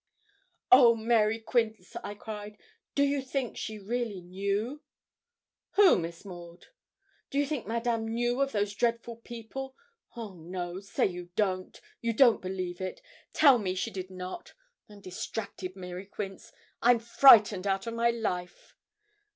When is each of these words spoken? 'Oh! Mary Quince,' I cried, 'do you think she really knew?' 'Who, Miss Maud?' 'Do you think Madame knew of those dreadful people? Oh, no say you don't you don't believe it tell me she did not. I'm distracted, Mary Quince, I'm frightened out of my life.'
'Oh! 0.71 0.95
Mary 0.95 1.37
Quince,' 1.37 1.95
I 2.03 2.15
cried, 2.15 2.57
'do 2.95 3.03
you 3.03 3.21
think 3.21 3.55
she 3.55 3.77
really 3.77 4.19
knew?' 4.19 4.81
'Who, 5.73 5.99
Miss 5.99 6.25
Maud?' 6.25 6.69
'Do 7.29 7.37
you 7.37 7.45
think 7.45 7.67
Madame 7.67 8.07
knew 8.07 8.41
of 8.41 8.51
those 8.51 8.73
dreadful 8.73 9.17
people? 9.17 9.75
Oh, 10.15 10.33
no 10.33 10.79
say 10.79 11.05
you 11.05 11.29
don't 11.35 11.79
you 12.01 12.13
don't 12.13 12.41
believe 12.41 12.81
it 12.81 12.99
tell 13.31 13.59
me 13.59 13.75
she 13.75 13.91
did 13.91 14.09
not. 14.09 14.55
I'm 14.89 15.01
distracted, 15.01 15.75
Mary 15.75 16.07
Quince, 16.07 16.51
I'm 16.81 16.97
frightened 16.97 17.67
out 17.67 17.85
of 17.85 17.93
my 17.93 18.09
life.' 18.09 18.75